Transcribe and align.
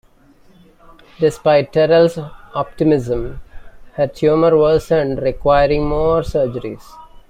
Despite 1.19 1.73
Terrell's 1.73 2.17
optimism, 2.55 3.39
her 3.93 4.07
tumor 4.07 4.57
worsened 4.57 5.21
requiring 5.21 5.87
more 5.87 6.21
surgeries. 6.23 6.81